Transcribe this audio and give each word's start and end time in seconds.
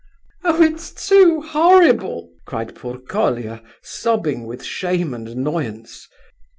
"Oh, 0.43 0.59
it's 0.63 0.91
too 1.07 1.41
horrible!" 1.43 2.31
cried 2.47 2.73
poor 2.73 2.97
Colia, 2.97 3.61
sobbing 3.83 4.47
with 4.47 4.63
shame 4.63 5.13
and 5.13 5.27
annoyance. 5.29 6.07